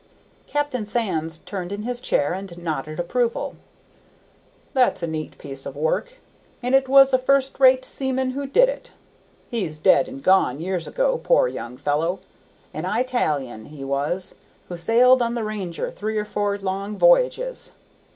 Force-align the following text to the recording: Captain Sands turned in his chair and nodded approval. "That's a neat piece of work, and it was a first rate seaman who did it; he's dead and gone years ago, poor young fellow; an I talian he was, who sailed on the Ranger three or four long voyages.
Captain 0.47 0.83
Sands 0.83 1.37
turned 1.37 1.71
in 1.71 1.83
his 1.83 2.01
chair 2.01 2.33
and 2.33 2.57
nodded 2.57 2.99
approval. 2.99 3.55
"That's 4.73 5.03
a 5.03 5.07
neat 5.07 5.37
piece 5.37 5.63
of 5.63 5.75
work, 5.75 6.15
and 6.63 6.73
it 6.73 6.89
was 6.89 7.13
a 7.13 7.19
first 7.19 7.59
rate 7.59 7.85
seaman 7.85 8.31
who 8.31 8.47
did 8.47 8.67
it; 8.67 8.91
he's 9.51 9.77
dead 9.77 10.07
and 10.07 10.23
gone 10.23 10.59
years 10.59 10.87
ago, 10.87 11.21
poor 11.23 11.47
young 11.47 11.77
fellow; 11.77 12.19
an 12.73 12.85
I 12.85 13.03
talian 13.03 13.65
he 13.67 13.83
was, 13.83 14.33
who 14.69 14.75
sailed 14.77 15.21
on 15.21 15.35
the 15.35 15.43
Ranger 15.43 15.91
three 15.91 16.17
or 16.17 16.25
four 16.25 16.57
long 16.57 16.97
voyages. 16.97 17.73